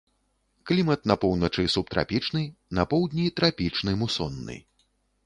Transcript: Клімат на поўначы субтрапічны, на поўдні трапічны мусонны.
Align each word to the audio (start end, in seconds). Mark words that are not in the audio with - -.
Клімат 0.69 1.01
на 1.11 1.17
поўначы 1.25 1.65
субтрапічны, 1.75 2.41
на 2.79 2.87
поўдні 2.95 3.25
трапічны 3.41 3.91
мусонны. 4.01 4.57